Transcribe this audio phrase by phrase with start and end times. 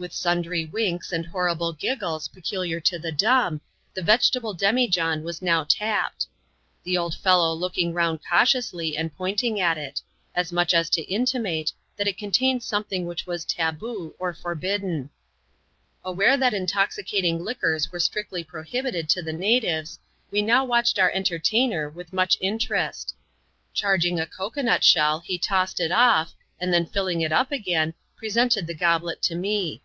[0.00, 3.60] With sundry winks and horrible giggles, peculiar to the dumb,
[3.92, 6.26] the vegetable demijohn was now tapped;
[6.84, 10.00] the old fellow lodging round cautiously, and pointing at it;
[10.34, 15.10] as much as to intimate, that it contained something which was ^^taboo^' or forbidden.
[16.02, 19.98] Aware that intoxicating liquors were strictly prohibited to the natives,
[20.30, 23.12] we now watched our entertainer with much in terest.
[23.74, 27.92] Charging a cocoa nut shell he tossed it ofl^ jaidl then filling it up again,
[28.16, 29.82] presented the goblet to me.